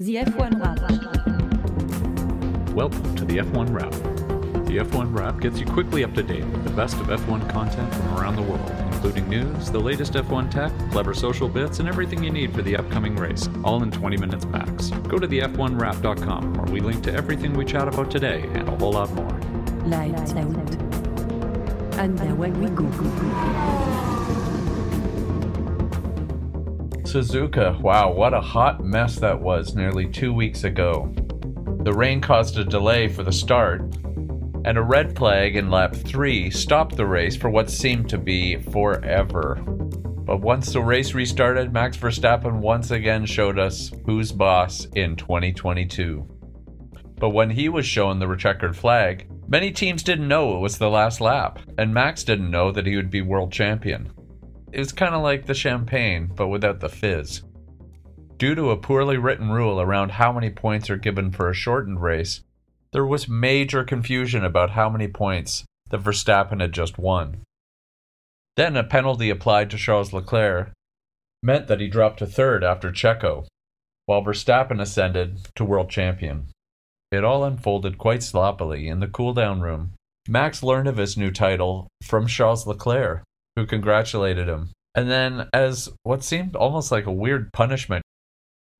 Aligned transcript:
The 0.00 0.14
F1 0.14 0.60
Wrap. 0.60 0.78
Welcome 2.72 3.16
to 3.16 3.24
the 3.24 3.38
F1 3.38 3.74
Wrap. 3.74 3.90
The 4.66 4.76
F1 4.76 5.12
Wrap 5.12 5.40
gets 5.40 5.58
you 5.58 5.66
quickly 5.66 6.04
up 6.04 6.14
to 6.14 6.22
date 6.22 6.44
with 6.44 6.62
the 6.62 6.70
best 6.70 6.94
of 7.00 7.08
F1 7.08 7.50
content 7.50 7.92
from 7.92 8.16
around 8.16 8.36
the 8.36 8.42
world, 8.42 8.70
including 8.92 9.28
news, 9.28 9.72
the 9.72 9.80
latest 9.80 10.12
F1 10.12 10.52
tech, 10.52 10.70
clever 10.92 11.14
social 11.14 11.48
bits, 11.48 11.80
and 11.80 11.88
everything 11.88 12.22
you 12.22 12.30
need 12.30 12.54
for 12.54 12.62
the 12.62 12.76
upcoming 12.76 13.16
race, 13.16 13.48
all 13.64 13.82
in 13.82 13.90
20 13.90 14.16
minutes 14.18 14.44
max. 14.44 14.90
Go 15.08 15.18
to 15.18 15.26
the 15.26 15.40
F1Wrap.com 15.40 16.54
where 16.54 16.72
we 16.72 16.78
link 16.78 17.02
to 17.02 17.12
everything 17.12 17.54
we 17.54 17.64
chat 17.64 17.88
about 17.88 18.08
today 18.08 18.42
and 18.54 18.68
a 18.68 18.76
whole 18.76 18.92
lot 18.92 19.12
more. 19.14 19.40
Lights 19.84 20.30
out. 20.30 20.76
And 21.98 22.20
away 22.20 22.52
we 22.52 22.68
go. 22.68 24.07
Suzuka, 27.08 27.80
wow, 27.80 28.12
what 28.12 28.34
a 28.34 28.40
hot 28.40 28.84
mess 28.84 29.16
that 29.16 29.40
was 29.40 29.74
nearly 29.74 30.06
two 30.06 30.30
weeks 30.30 30.64
ago. 30.64 31.10
The 31.80 31.94
rain 31.94 32.20
caused 32.20 32.58
a 32.58 32.64
delay 32.64 33.08
for 33.08 33.22
the 33.22 33.32
start, 33.32 33.80
and 34.66 34.76
a 34.76 34.82
red 34.82 35.16
flag 35.16 35.56
in 35.56 35.70
lap 35.70 35.94
3 35.96 36.50
stopped 36.50 36.96
the 36.96 37.06
race 37.06 37.34
for 37.34 37.48
what 37.48 37.70
seemed 37.70 38.10
to 38.10 38.18
be 38.18 38.56
forever. 38.56 39.54
But 39.54 40.42
once 40.42 40.70
the 40.70 40.82
race 40.82 41.14
restarted, 41.14 41.72
Max 41.72 41.96
Verstappen 41.96 42.60
once 42.60 42.90
again 42.90 43.24
showed 43.24 43.58
us 43.58 43.90
who's 44.04 44.30
boss 44.30 44.84
in 44.94 45.16
2022. 45.16 46.28
But 47.18 47.30
when 47.30 47.48
he 47.48 47.70
was 47.70 47.86
shown 47.86 48.18
the 48.18 48.36
checkered 48.36 48.76
flag, 48.76 49.30
many 49.48 49.72
teams 49.72 50.02
didn't 50.02 50.28
know 50.28 50.56
it 50.56 50.60
was 50.60 50.76
the 50.76 50.90
last 50.90 51.22
lap, 51.22 51.58
and 51.78 51.94
Max 51.94 52.22
didn't 52.22 52.50
know 52.50 52.70
that 52.70 52.84
he 52.84 52.96
would 52.96 53.10
be 53.10 53.22
world 53.22 53.50
champion. 53.50 54.12
It 54.70 54.78
was 54.78 54.92
kind 54.92 55.14
of 55.14 55.22
like 55.22 55.46
the 55.46 55.54
champagne, 55.54 56.30
but 56.34 56.48
without 56.48 56.80
the 56.80 56.88
fizz. 56.88 57.42
Due 58.36 58.54
to 58.54 58.70
a 58.70 58.76
poorly 58.76 59.16
written 59.16 59.50
rule 59.50 59.80
around 59.80 60.12
how 60.12 60.32
many 60.32 60.50
points 60.50 60.90
are 60.90 60.96
given 60.96 61.30
for 61.30 61.48
a 61.48 61.54
shortened 61.54 62.02
race, 62.02 62.42
there 62.92 63.06
was 63.06 63.28
major 63.28 63.82
confusion 63.82 64.44
about 64.44 64.70
how 64.70 64.88
many 64.88 65.08
points 65.08 65.64
that 65.90 66.02
Verstappen 66.02 66.60
had 66.60 66.72
just 66.72 66.98
won. 66.98 67.42
Then 68.56 68.76
a 68.76 68.84
penalty 68.84 69.30
applied 69.30 69.70
to 69.70 69.76
Charles 69.76 70.12
Leclerc 70.12 70.72
meant 71.42 71.66
that 71.68 71.80
he 71.80 71.88
dropped 71.88 72.18
to 72.18 72.26
third 72.26 72.62
after 72.62 72.90
Checo, 72.90 73.46
while 74.06 74.22
Verstappen 74.22 74.80
ascended 74.80 75.48
to 75.54 75.64
world 75.64 75.90
champion. 75.90 76.48
It 77.10 77.24
all 77.24 77.44
unfolded 77.44 77.98
quite 77.98 78.22
sloppily 78.22 78.88
in 78.88 79.00
the 79.00 79.08
cool 79.08 79.32
down 79.32 79.60
room. 79.60 79.92
Max 80.28 80.62
learned 80.62 80.88
of 80.88 80.98
his 80.98 81.16
new 81.16 81.30
title 81.30 81.88
from 82.02 82.26
Charles 82.26 82.66
Leclerc, 82.66 83.22
who 83.58 83.66
congratulated 83.66 84.48
him. 84.48 84.70
And 84.94 85.10
then, 85.10 85.48
as 85.52 85.88
what 86.04 86.22
seemed 86.22 86.54
almost 86.54 86.92
like 86.92 87.06
a 87.06 87.12
weird 87.12 87.52
punishment, 87.52 88.04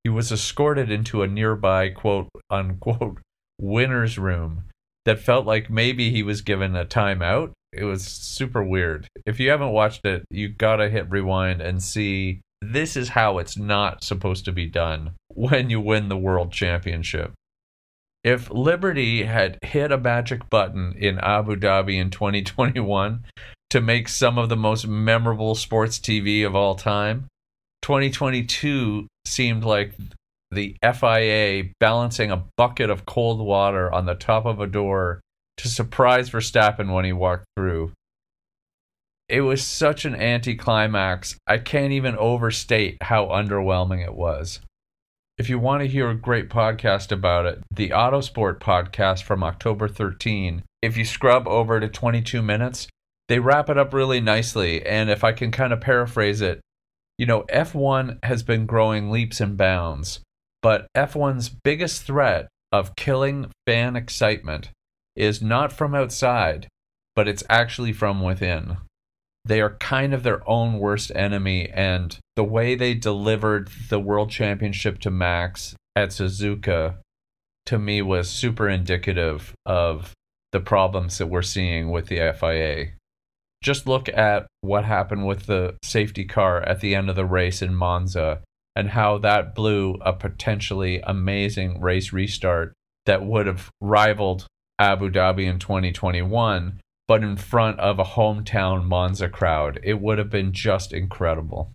he 0.05 0.09
was 0.09 0.31
escorted 0.31 0.91
into 0.91 1.23
a 1.23 1.27
nearby 1.27 1.91
quote 1.91 2.29
unquote 2.49 3.19
winner's 3.61 4.19
room 4.19 4.65
that 5.05 5.19
felt 5.19 5.47
like 5.47 5.69
maybe 5.69 6.11
he 6.11 6.23
was 6.23 6.43
given 6.43 6.77
a 6.77 6.85
timeout. 6.85 7.53
It 7.73 7.85
was 7.85 8.05
super 8.05 8.63
weird. 8.63 9.09
If 9.27 9.41
you 9.41 9.51
haven't 9.51 9.73
watched 9.73 10.05
it, 10.05 10.25
you 10.31 10.49
gotta 10.49 10.89
hit 10.89 11.11
rewind 11.11 11.61
and 11.61 11.83
see 11.83 12.41
this 12.63 12.97
is 12.97 13.11
how 13.11 13.39
it's 13.39 13.57
not 13.57 14.05
supposed 14.05 14.45
to 14.45 14.53
be 14.53 14.67
done 14.67 15.13
when 15.29 15.71
you 15.71 15.81
win 15.81 16.09
the 16.09 16.17
world 16.17 16.53
championship. 16.53 17.33
If 18.25 18.51
Liberty 18.51 19.25
had 19.25 19.59
hit 19.63 19.93
a 19.93 19.99
magic 19.99 20.49
button 20.51 20.95
in 20.99 21.19
Abu 21.19 21.57
Dhabi 21.57 22.01
in 22.01 22.11
2021 22.11 23.25
to 23.71 23.81
make 23.81 24.09
some 24.09 24.39
of 24.39 24.49
the 24.49 24.57
most 24.57 24.87
memorable 24.87 25.55
sports 25.55 25.99
TV 25.99 26.47
of 26.47 26.55
all 26.55 26.75
time, 26.75 27.27
2022 27.83 29.07
seemed 29.27 29.65
like 29.65 29.95
the 30.51 30.77
FIA 30.83 31.71
balancing 31.79 32.31
a 32.31 32.45
bucket 32.57 32.91
of 32.91 33.05
cold 33.05 33.41
water 33.41 33.93
on 33.93 34.07
the 34.07 34.15
top 34.15 34.47
of 34.47 34.61
a 34.61 34.67
door 34.67 35.21
to 35.59 35.69
surprise 35.69 36.31
Verstappen 36.31 36.93
when 36.95 37.05
he 37.05 37.13
walked 37.13 37.45
through. 37.57 37.93
It 39.29 39.43
was 39.43 39.67
such 39.67 40.07
an 40.07 40.15
anticlimax. 40.15 41.37
I 41.47 41.59
can't 41.59 41.93
even 41.93 42.17
overstate 42.17 42.97
how 43.03 43.27
underwhelming 43.27 44.03
it 44.03 44.15
was. 44.15 44.61
If 45.37 45.51
you 45.51 45.59
want 45.59 45.83
to 45.83 45.89
hear 45.89 46.09
a 46.09 46.17
great 46.17 46.49
podcast 46.49 47.13
about 47.13 47.45
it, 47.45 47.63
the 47.71 47.91
Autosport 47.91 48.59
podcast 48.59 49.23
from 49.23 49.45
October 49.45 49.87
13, 49.87 50.63
if 50.81 50.97
you 50.97 51.05
scrub 51.05 51.47
over 51.47 51.79
to 51.79 51.89
22 51.89 52.41
minutes, 52.41 52.89
they 53.29 53.39
wrap 53.39 53.69
it 53.69 53.79
up 53.79 53.93
really 53.93 54.21
nicely. 54.21 54.85
And 54.85 55.11
if 55.11 55.23
I 55.23 55.33
can 55.33 55.51
kind 55.51 55.73
of 55.73 55.81
paraphrase 55.81 56.41
it, 56.41 56.61
you 57.19 57.27
know, 57.27 57.43
F1 57.53 58.25
has 58.25 58.43
been 58.43 58.67
growing 58.67 59.11
leaps 59.11 59.41
and 59.41 59.57
bounds, 59.57 60.21
but 60.63 60.87
F1's 60.97 61.49
biggest 61.49 62.03
threat 62.03 62.49
of 62.73 62.97
killing 62.97 63.51
fan 63.67 63.97
excitement 63.97 64.71
is 65.17 65.43
not 65.43 65.73
from 65.73 65.95
outside, 65.95 66.69
but 67.17 67.27
it's 67.27 67.43
actually 67.49 67.93
from 67.93 68.23
within. 68.23 68.79
They 69.45 69.61
are 69.61 69.77
kind 69.77 70.15
of 70.15 70.23
their 70.23 70.49
own 70.49 70.79
worst 70.79 71.11
enemy, 71.15 71.69
and 71.71 72.17
the 72.37 72.45
way 72.45 72.75
they 72.75 72.95
delivered 72.95 73.71
the 73.89 73.99
world 73.99 74.31
championship 74.31 74.99
to 75.01 75.11
Max 75.11 75.75
at 75.97 76.11
Suzuka 76.11 76.99
to 77.67 77.79
me 77.79 78.03
was 78.03 78.29
super 78.29 78.69
indicative 78.69 79.55
of 79.67 80.13
the 80.53 80.61
problems 80.61 81.19
that 81.19 81.27
we're 81.27 81.43
seeing 81.43 81.91
with 81.91 82.07
the 82.07 82.35
FIA 82.39 82.93
just 83.63 83.87
look 83.87 84.09
at 84.09 84.47
what 84.61 84.85
happened 84.85 85.27
with 85.27 85.47
the 85.47 85.77
safety 85.83 86.25
car 86.25 86.61
at 86.63 86.81
the 86.81 86.95
end 86.95 87.11
of 87.11 87.17
the 87.17 87.25
race 87.25 87.63
in 87.63 87.75
Monza 87.75 88.41
and 88.77 88.91
how 88.91 89.19
that 89.19 89.55
blew 89.55 89.95
a 90.03 90.13
potentially 90.13 91.01
amazing 91.01 91.81
race 91.81 92.13
restart 92.13 92.73
that 93.07 93.25
would 93.25 93.47
have 93.47 93.71
rivaled 93.81 94.47
Abu 94.79 95.11
Dhabi 95.11 95.47
in 95.47 95.59
2021, 95.59 96.81
but 97.09 97.25
in 97.25 97.37
front 97.37 97.81
of 97.81 97.99
a 97.99 98.05
hometown 98.05 98.85
Monza 98.85 99.29
crowd. 99.29 99.81
It 99.83 100.01
would 100.01 100.19
have 100.19 100.31
been 100.31 100.53
just 100.53 100.93
incredible. 100.93 101.73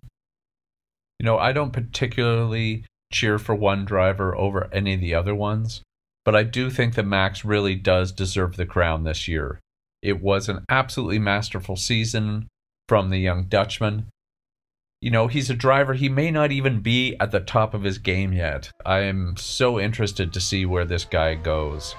You 1.18 1.26
know, 1.26 1.38
I 1.38 1.52
don't 1.52 1.72
particularly 1.72 2.86
cheer 3.12 3.38
for 3.38 3.54
one 3.54 3.84
driver 3.84 4.34
over 4.36 4.70
any 4.72 4.94
of 4.94 5.00
the 5.00 5.14
other 5.14 5.34
ones, 5.34 5.82
but 6.24 6.34
I 6.34 6.42
do 6.42 6.70
think 6.70 6.94
that 6.94 7.04
Max 7.04 7.44
really 7.44 7.74
does 7.74 8.12
deserve 8.12 8.56
the 8.56 8.66
crown 8.66 9.04
this 9.04 9.28
year. 9.28 9.60
It 10.04 10.20
was 10.20 10.50
an 10.50 10.66
absolutely 10.68 11.18
masterful 11.18 11.76
season 11.76 12.48
from 12.90 13.08
the 13.08 13.16
young 13.16 13.44
Dutchman. 13.44 14.08
You 15.00 15.10
know, 15.10 15.28
he's 15.28 15.48
a 15.48 15.54
driver. 15.54 15.94
He 15.94 16.10
may 16.10 16.30
not 16.30 16.52
even 16.52 16.80
be 16.80 17.16
at 17.18 17.30
the 17.30 17.40
top 17.40 17.72
of 17.72 17.84
his 17.84 17.96
game 17.96 18.34
yet. 18.34 18.70
I 18.84 18.98
am 18.98 19.34
so 19.38 19.80
interested 19.80 20.30
to 20.34 20.40
see 20.42 20.66
where 20.66 20.84
this 20.84 21.06
guy 21.06 21.36
goes. 21.36 21.94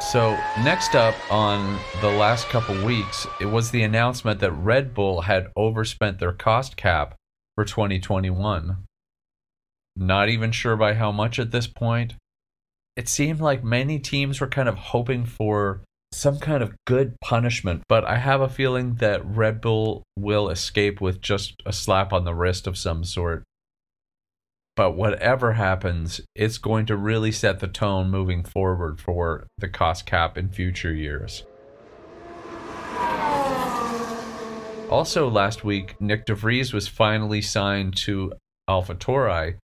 So, 0.00 0.38
next 0.60 0.94
up 0.94 1.14
on 1.30 1.78
the 2.00 2.10
last 2.10 2.48
couple 2.48 2.82
weeks, 2.82 3.26
it 3.42 3.46
was 3.46 3.70
the 3.70 3.82
announcement 3.82 4.40
that 4.40 4.52
Red 4.52 4.94
Bull 4.94 5.20
had 5.20 5.52
overspent 5.54 6.18
their 6.18 6.32
cost 6.32 6.78
cap 6.78 7.14
for 7.56 7.66
2021. 7.66 8.78
Not 9.96 10.28
even 10.30 10.50
sure 10.50 10.76
by 10.76 10.94
how 10.94 11.12
much 11.12 11.38
at 11.38 11.50
this 11.50 11.66
point 11.66 12.14
it 12.98 13.08
seemed 13.08 13.40
like 13.40 13.62
many 13.62 14.00
teams 14.00 14.40
were 14.40 14.48
kind 14.48 14.68
of 14.68 14.74
hoping 14.74 15.24
for 15.24 15.82
some 16.12 16.40
kind 16.40 16.64
of 16.64 16.74
good 16.84 17.14
punishment, 17.20 17.84
but 17.88 18.04
I 18.04 18.16
have 18.16 18.40
a 18.40 18.48
feeling 18.48 18.96
that 18.96 19.24
Red 19.24 19.60
Bull 19.60 20.02
will 20.16 20.48
escape 20.48 21.00
with 21.00 21.20
just 21.20 21.54
a 21.64 21.72
slap 21.72 22.12
on 22.12 22.24
the 22.24 22.34
wrist 22.34 22.66
of 22.66 22.76
some 22.76 23.04
sort. 23.04 23.44
But 24.74 24.96
whatever 24.96 25.52
happens, 25.52 26.20
it's 26.34 26.58
going 26.58 26.86
to 26.86 26.96
really 26.96 27.30
set 27.30 27.60
the 27.60 27.68
tone 27.68 28.10
moving 28.10 28.42
forward 28.42 29.00
for 29.00 29.46
the 29.58 29.68
cost 29.68 30.04
cap 30.04 30.36
in 30.36 30.48
future 30.48 30.92
years. 30.92 31.44
Also, 34.90 35.30
last 35.30 35.62
week, 35.62 35.94
Nick 36.00 36.26
de 36.26 36.34
Vries 36.34 36.72
was 36.72 36.88
finally 36.88 37.42
signed 37.42 37.96
to 37.98 38.32
AlphaTauri 38.68 39.54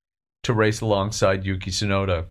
to 0.45 0.53
race 0.53 0.81
alongside 0.81 1.45
Yuki 1.45 1.72
Tsunoda 1.72 2.27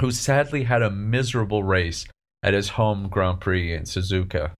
who 0.00 0.10
sadly 0.10 0.64
had 0.64 0.82
a 0.82 0.90
miserable 0.90 1.62
race 1.62 2.06
at 2.42 2.54
his 2.54 2.70
home 2.70 3.08
Grand 3.08 3.40
Prix 3.40 3.72
in 3.72 3.82
Suzuka. 3.82 4.52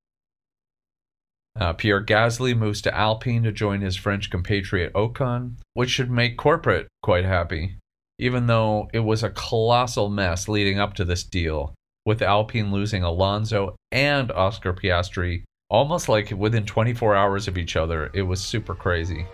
Uh, 1.58 1.72
Pierre 1.72 2.04
Gasly 2.04 2.56
moves 2.56 2.80
to 2.82 2.96
Alpine 2.96 3.42
to 3.42 3.52
join 3.52 3.80
his 3.80 3.96
French 3.96 4.30
compatriot 4.30 4.92
Ocon, 4.94 5.56
which 5.74 5.90
should 5.90 6.10
make 6.10 6.36
corporate 6.36 6.88
quite 7.02 7.24
happy, 7.24 7.76
even 8.18 8.46
though 8.46 8.88
it 8.92 9.00
was 9.00 9.22
a 9.22 9.30
colossal 9.30 10.08
mess 10.08 10.48
leading 10.48 10.78
up 10.78 10.94
to 10.94 11.04
this 11.04 11.24
deal, 11.24 11.74
with 12.06 12.22
Alpine 12.22 12.72
losing 12.72 13.02
Alonso 13.02 13.76
and 13.90 14.30
Oscar 14.32 14.72
Piastri 14.72 15.44
almost 15.70 16.08
like 16.08 16.30
within 16.32 16.66
24 16.66 17.14
hours 17.14 17.48
of 17.48 17.56
each 17.56 17.76
other. 17.76 18.10
It 18.12 18.22
was 18.22 18.40
super 18.40 18.74
crazy. 18.74 19.26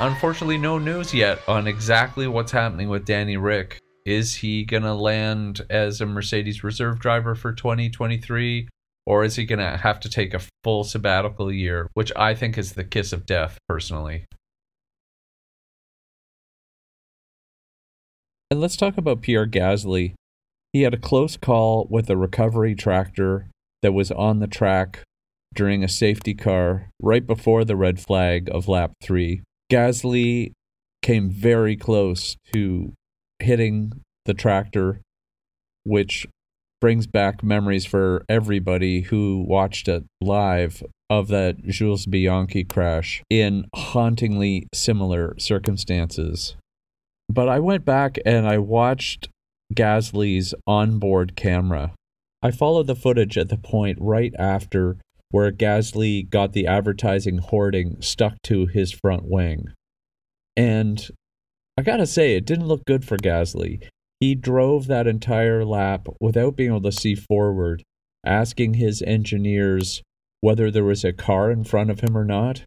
Unfortunately, 0.00 0.58
no 0.58 0.78
news 0.78 1.14
yet 1.14 1.40
on 1.46 1.66
exactly 1.66 2.26
what's 2.26 2.52
happening 2.52 2.88
with 2.88 3.04
Danny 3.04 3.36
Ric. 3.36 3.78
Is 4.06 4.34
he 4.34 4.64
going 4.64 4.82
to 4.82 4.94
land 4.94 5.60
as 5.68 6.00
a 6.00 6.06
Mercedes 6.06 6.64
reserve 6.64 6.98
driver 6.98 7.34
for 7.34 7.52
2023? 7.52 8.68
Or 9.06 9.24
is 9.24 9.36
he 9.36 9.44
going 9.44 9.58
to 9.58 9.76
have 9.76 10.00
to 10.00 10.08
take 10.08 10.34
a 10.34 10.40
full 10.64 10.84
sabbatical 10.84 11.52
year, 11.52 11.88
which 11.94 12.12
I 12.16 12.34
think 12.34 12.56
is 12.56 12.72
the 12.72 12.84
kiss 12.84 13.12
of 13.12 13.26
death, 13.26 13.58
personally? 13.68 14.26
And 18.50 18.60
let's 18.60 18.76
talk 18.76 18.98
about 18.98 19.22
Pierre 19.22 19.46
Gasly. 19.46 20.14
He 20.72 20.82
had 20.82 20.94
a 20.94 20.98
close 20.98 21.36
call 21.36 21.86
with 21.90 22.08
a 22.10 22.16
recovery 22.16 22.74
tractor 22.74 23.48
that 23.82 23.92
was 23.92 24.10
on 24.10 24.40
the 24.40 24.46
track 24.46 25.02
during 25.54 25.82
a 25.82 25.88
safety 25.88 26.34
car 26.34 26.90
right 27.00 27.26
before 27.26 27.64
the 27.64 27.76
red 27.76 28.00
flag 28.00 28.48
of 28.52 28.68
lap 28.68 28.92
three. 29.02 29.42
Gasly 29.70 30.52
came 31.02 31.30
very 31.30 31.76
close 31.76 32.36
to 32.52 32.92
hitting 33.38 33.92
the 34.26 34.34
tractor, 34.34 35.00
which 35.84 36.26
brings 36.80 37.06
back 37.06 37.42
memories 37.42 37.86
for 37.86 38.24
everybody 38.28 39.02
who 39.02 39.44
watched 39.46 39.86
it 39.86 40.04
live 40.20 40.82
of 41.08 41.28
that 41.28 41.64
Jules 41.66 42.06
Bianchi 42.06 42.64
crash 42.64 43.22
in 43.30 43.66
hauntingly 43.74 44.66
similar 44.74 45.34
circumstances. 45.38 46.56
But 47.28 47.48
I 47.48 47.60
went 47.60 47.84
back 47.84 48.18
and 48.24 48.48
I 48.48 48.58
watched 48.58 49.28
Gasly's 49.74 50.54
onboard 50.66 51.36
camera. 51.36 51.92
I 52.42 52.50
followed 52.50 52.86
the 52.86 52.96
footage 52.96 53.36
at 53.36 53.50
the 53.50 53.58
point 53.58 53.98
right 54.00 54.32
after 54.38 54.96
where 55.30 55.52
Gasly 55.52 56.28
got 56.28 56.52
the 56.52 56.66
advertising 56.66 57.38
hoarding 57.38 57.96
stuck 58.00 58.40
to 58.44 58.66
his 58.66 58.92
front 58.92 59.24
wing. 59.24 59.72
And 60.56 61.08
I 61.78 61.82
gotta 61.82 62.06
say, 62.06 62.34
it 62.34 62.44
didn't 62.44 62.68
look 62.68 62.84
good 62.84 63.04
for 63.04 63.16
Gasly. 63.16 63.82
He 64.18 64.34
drove 64.34 64.86
that 64.86 65.06
entire 65.06 65.64
lap 65.64 66.08
without 66.20 66.56
being 66.56 66.70
able 66.70 66.82
to 66.82 66.92
see 66.92 67.14
forward, 67.14 67.82
asking 68.24 68.74
his 68.74 69.02
engineers 69.02 70.02
whether 70.40 70.70
there 70.70 70.84
was 70.84 71.04
a 71.04 71.12
car 71.12 71.50
in 71.50 71.64
front 71.64 71.90
of 71.90 72.00
him 72.00 72.16
or 72.16 72.24
not, 72.24 72.64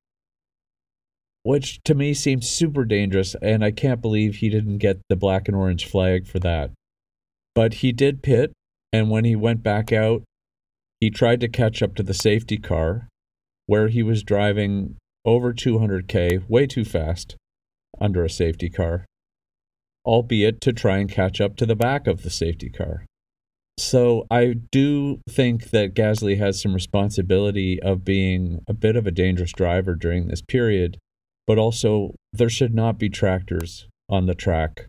which 1.44 1.80
to 1.84 1.94
me 1.94 2.14
seems 2.14 2.50
super 2.50 2.86
dangerous, 2.86 3.36
and 3.42 3.64
I 3.64 3.72
can't 3.72 4.02
believe 4.02 4.38
he 4.38 4.50
didn't 4.50 4.78
get 4.78 5.02
the 5.10 5.16
black 5.16 5.48
and 5.48 5.58
orange 5.58 5.86
flag 5.86 6.26
for 6.26 6.40
that. 6.40 6.72
But 7.54 7.76
he 7.76 7.92
did 7.92 8.24
pit, 8.24 8.54
and 8.92 9.12
when 9.12 9.26
he 9.26 9.36
went 9.36 9.62
back 9.62 9.92
out, 9.92 10.24
he 11.04 11.10
tried 11.10 11.42
to 11.42 11.50
catch 11.50 11.84
up 11.84 11.96
to 11.96 12.04
the 12.04 12.14
safety 12.14 12.58
car, 12.58 13.10
where 13.66 13.90
he 13.90 14.02
was 14.02 14.24
driving 14.24 14.96
over 15.26 15.54
200k, 15.54 16.50
way 16.50 16.66
too 16.66 16.86
fast, 16.86 17.36
under 18.00 18.24
a 18.24 18.30
safety 18.30 18.70
car 18.70 19.06
albeit 20.06 20.60
to 20.60 20.74
try 20.74 20.98
and 20.98 21.10
catch 21.10 21.40
up 21.40 21.56
to 21.56 21.66
the 21.66 21.78
back 21.78 22.08
of 22.08 22.24
the 22.24 22.30
safety 22.30 22.70
car. 22.70 23.06
So 23.80 24.28
I 24.30 24.56
do 24.72 25.22
think 25.30 25.70
that 25.70 25.96
Gasly 25.96 26.38
has 26.40 26.62
some 26.62 26.74
responsibility 26.74 27.82
of 27.82 28.04
being 28.04 28.60
a 28.68 28.74
bit 28.74 28.98
of 28.98 29.08
a 29.08 29.12
dangerous 29.12 29.54
driver 29.54 29.96
during 29.96 30.28
this 30.28 30.42
period, 30.42 30.98
but 31.48 31.58
also 31.58 32.16
there 32.34 32.50
should 32.50 32.74
not 32.74 33.00
be 33.00 33.10
tractors 33.10 33.88
on 34.10 34.26
the 34.26 34.36
track 34.36 34.88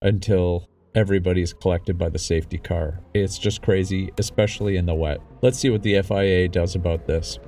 until 0.00 0.69
everybody's 0.94 1.52
collected 1.52 1.96
by 1.96 2.08
the 2.08 2.18
safety 2.18 2.58
car. 2.58 3.00
It's 3.14 3.38
just 3.38 3.62
crazy, 3.62 4.12
especially 4.18 4.76
in 4.76 4.86
the 4.86 4.94
wet. 4.94 5.20
Let's 5.42 5.58
see 5.58 5.70
what 5.70 5.82
the 5.82 6.00
FIA 6.02 6.48
does 6.48 6.74
about 6.74 7.06
this. 7.06 7.38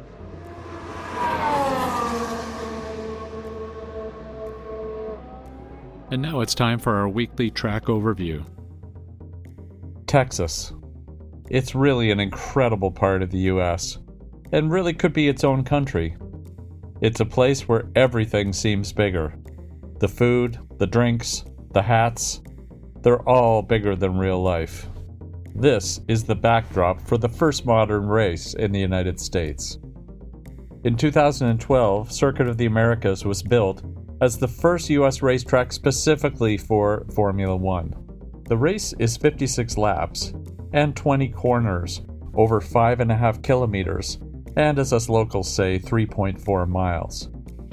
And 6.10 6.20
now 6.20 6.40
it's 6.40 6.54
time 6.54 6.78
for 6.78 6.94
our 6.94 7.08
weekly 7.08 7.50
track 7.50 7.86
overview. 7.86 8.44
Texas. 10.06 10.74
It's 11.48 11.74
really 11.74 12.10
an 12.10 12.20
incredible 12.20 12.90
part 12.90 13.22
of 13.22 13.30
the 13.30 13.38
US, 13.38 13.98
and 14.52 14.70
really 14.70 14.92
could 14.92 15.14
be 15.14 15.28
its 15.28 15.42
own 15.42 15.64
country. 15.64 16.16
It's 17.00 17.20
a 17.20 17.24
place 17.24 17.66
where 17.66 17.88
everything 17.96 18.52
seems 18.52 18.92
bigger. 18.92 19.34
The 20.00 20.08
food, 20.08 20.58
the 20.76 20.86
drinks, 20.86 21.44
the 21.72 21.80
hats, 21.82 22.42
they're 23.02 23.28
all 23.28 23.62
bigger 23.62 23.96
than 23.96 24.16
real 24.16 24.42
life. 24.42 24.86
This 25.54 26.00
is 26.08 26.24
the 26.24 26.34
backdrop 26.34 27.00
for 27.00 27.18
the 27.18 27.28
first 27.28 27.66
modern 27.66 28.06
race 28.06 28.54
in 28.54 28.72
the 28.72 28.80
United 28.80 29.20
States. 29.20 29.78
In 30.84 30.96
2012, 30.96 32.10
Circuit 32.10 32.48
of 32.48 32.56
the 32.56 32.66
Americas 32.66 33.24
was 33.24 33.42
built 33.42 33.82
as 34.20 34.38
the 34.38 34.48
first 34.48 34.88
U.S. 34.90 35.20
racetrack 35.20 35.72
specifically 35.72 36.56
for 36.56 37.04
Formula 37.14 37.56
One. 37.56 37.94
The 38.48 38.56
race 38.56 38.94
is 38.98 39.16
56 39.16 39.76
laps 39.76 40.32
and 40.72 40.96
20 40.96 41.28
corners 41.28 42.02
over 42.34 42.60
5.5 42.60 43.42
kilometers, 43.42 44.18
and 44.56 44.78
as 44.78 44.92
us 44.92 45.08
locals 45.08 45.52
say, 45.52 45.78
3.4 45.78 46.68
miles. 46.68 47.28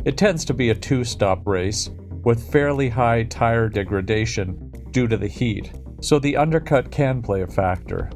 It 0.06 0.18
tends 0.18 0.44
to 0.46 0.54
be 0.54 0.70
a 0.70 0.75
two 0.75 1.04
stop 1.04 1.48
race 1.48 1.90
with 2.24 2.52
fairly 2.52 2.90
high 2.90 3.24
tire 3.24 3.70
degradation 3.70 4.69
due 4.91 5.07
to 5.07 5.18
the 5.18 5.27
heat, 5.27 5.71
so 6.01 6.19
the 6.19 6.38
undercut 6.38 6.91
can 6.91 7.21
play 7.21 7.41
a 7.41 7.47
factor. 7.47 8.09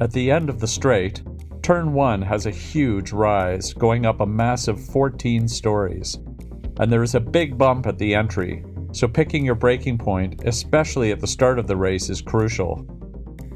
At 0.00 0.12
the 0.12 0.30
end 0.30 0.48
of 0.48 0.60
the 0.60 0.66
straight, 0.66 1.22
turn 1.62 1.92
1 1.92 2.22
has 2.22 2.46
a 2.46 2.50
huge 2.50 3.12
rise, 3.12 3.72
going 3.72 4.06
up 4.06 4.20
a 4.20 4.26
massive 4.26 4.84
14 4.86 5.48
stories 5.48 6.18
and 6.78 6.92
there 6.92 7.02
is 7.02 7.14
a 7.14 7.20
big 7.20 7.56
bump 7.56 7.86
at 7.86 7.98
the 7.98 8.14
entry, 8.14 8.64
so 8.92 9.06
picking 9.06 9.44
your 9.44 9.54
braking 9.54 9.98
point, 9.98 10.42
especially 10.44 11.12
at 11.12 11.20
the 11.20 11.26
start 11.26 11.58
of 11.58 11.66
the 11.66 11.76
race, 11.76 12.10
is 12.10 12.20
crucial. 12.20 12.84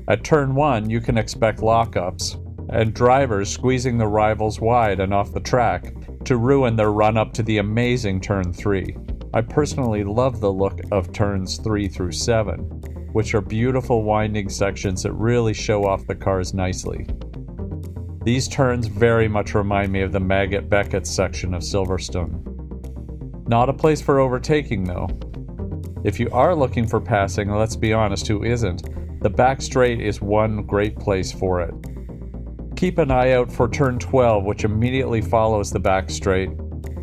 At 0.09 0.25
turn 0.25 0.55
1, 0.55 0.89
you 0.89 1.01
can 1.01 1.19
expect 1.19 1.61
lockups, 1.61 2.37
and 2.71 2.95
drivers 2.95 3.51
squeezing 3.51 3.99
the 3.99 4.07
rivals 4.07 4.61
wide 4.61 5.01
and 5.01 5.13
off 5.13 5.33
the 5.33 5.41
track 5.41 5.95
to 6.25 6.37
ruin 6.37 6.77
their 6.77 6.93
run 6.93 7.17
up 7.17 7.33
to 7.35 7.43
the 7.43 7.59
amazing 7.59 8.21
turn 8.21 8.53
3. 8.53 8.97
I 9.35 9.43
personally 9.43 10.05
love 10.05 10.41
the 10.41 10.53
look 10.53 10.81
of 10.91 11.13
turns 11.13 11.59
3 11.59 11.87
through 11.89 12.13
7, 12.13 12.59
which 13.13 13.35
are 13.35 13.43
beautiful 13.43 14.03
winding 14.03 14.49
sections 14.49 15.03
that 15.03 15.13
really 15.13 15.53
show 15.53 15.85
off 15.85 16.07
the 16.07 16.15
cars 16.15 16.55
nicely. 16.55 17.07
These 18.25 18.49
turns 18.49 18.87
very 18.87 19.29
much 19.29 19.55
remind 19.55 19.93
me 19.93 20.01
of 20.01 20.13
the 20.13 20.21
Maggott 20.21 20.69
Beckett 20.69 21.07
section 21.07 21.53
of 21.53 21.63
Silverstone. 21.63 22.45
Not 23.47 23.69
a 23.69 23.75
place 23.75 24.01
for 24.01 24.19
overtaking, 24.19 24.85
though. 24.85 25.09
If 26.05 26.19
you 26.19 26.31
are 26.33 26.55
looking 26.55 26.87
for 26.87 27.01
passing, 27.01 27.51
let's 27.51 27.77
be 27.77 27.93
honest, 27.93 28.27
who 28.29 28.45
isn't? 28.45 29.21
The 29.21 29.31
back 29.31 29.61
straight 29.61 30.01
is 30.01 30.23
one 30.23 30.63
great 30.63 30.97
place 30.97 31.33
for 31.33 31.61
it. 31.61 31.75
Keep 32.77 32.99
an 32.99 33.11
eye 33.11 33.33
out 33.33 33.53
for 33.53 33.69
turn 33.69 33.99
12, 33.99 34.45
which 34.45 34.65
immediately 34.65 35.21
follows 35.21 35.71
the 35.71 35.81
back 35.81 36.09
straight, 36.09 36.51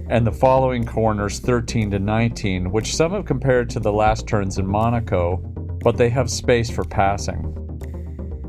and 0.10 0.26
the 0.26 0.32
following 0.32 0.86
corners 0.86 1.40
13 1.40 1.92
to 1.92 2.00
19, 2.00 2.72
which 2.72 2.96
some 2.96 3.12
have 3.12 3.26
compared 3.26 3.70
to 3.72 3.80
the 3.80 3.92
last 3.92 4.28
turns 4.28 4.60
in 4.60 4.68
Monaco, 4.68 5.38
but 5.84 5.98
they 5.98 6.10
have 6.10 6.30
space 6.30 6.70
for 6.70 6.84
passing. 6.84 7.52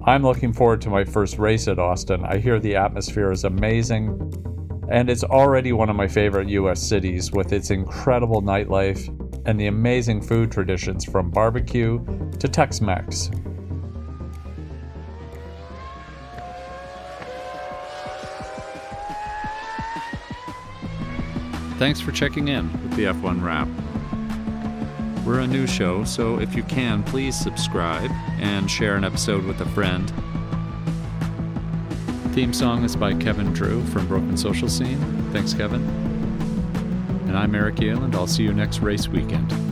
I'm 0.07 0.23
looking 0.23 0.53
forward 0.53 0.81
to 0.83 0.91
my 0.91 1.05
first 1.05 1.39
race 1.39 1.67
at 1.67 1.79
Austin. 1.79 2.25
I 2.25 2.39
hear 2.39 2.61
the 2.61 2.77
atmosphere 2.77 3.33
is 3.33 3.45
amazing, 3.45 4.09
and 4.91 5.09
it's 5.09 5.25
already 5.25 5.73
one 5.73 5.89
of 5.89 5.97
my 5.97 6.07
favorite 6.07 6.49
US 6.51 6.81
cities 6.81 7.33
with 7.33 7.53
its 7.53 7.71
incredible 7.71 8.43
nightlife 8.43 9.09
and 9.47 9.59
the 9.59 9.67
amazing 9.67 10.21
food 10.21 10.53
traditions 10.53 11.05
from 11.05 11.31
barbecue 11.31 12.05
to 12.39 12.49
Tex 12.49 12.81
Mex. 12.81 13.31
Thanks 21.79 22.01
for 22.01 22.13
checking 22.13 22.49
in 22.49 22.73
with 22.83 22.95
the 22.97 23.05
F1 23.05 23.43
Wrap. 23.43 23.69
We're 25.27 25.41
a 25.41 25.47
new 25.47 25.67
show, 25.67 26.05
so 26.05 26.39
if 26.39 26.55
you 26.55 26.63
can, 26.63 27.03
please 27.03 27.39
subscribe 27.39 28.11
and 28.39 28.71
share 28.71 28.97
an 28.97 29.05
episode 29.05 29.45
with 29.45 29.61
a 29.61 29.67
friend 29.67 30.13
Theme 32.37 32.53
song 32.53 32.85
is 32.85 32.95
by 32.95 33.15
Kevin 33.15 33.51
Drew 33.55 33.83
from 33.87 34.07
Broken 34.07 34.37
Social 34.37 34.69
Scene. 34.69 35.01
Thanks, 35.33 35.55
Kevin. 35.55 35.81
And 37.27 37.35
I'm 37.35 37.55
Eric 37.55 37.81
Yale, 37.81 38.05
and 38.05 38.15
I'll 38.15 38.27
see 38.27 38.43
you 38.43 38.53
next 38.53 38.81
race 38.81 39.09
weekend. 39.09 39.66